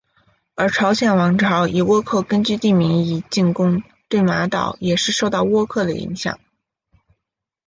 [0.55, 6.39] 而朝鲜王朝以倭寇根据地名义进攻对马岛也是受到倭寇的影响。